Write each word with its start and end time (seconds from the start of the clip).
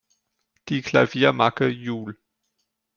Die 0.69 0.81
Klavier-Marke 0.81 1.67
„Jul. 1.67 2.17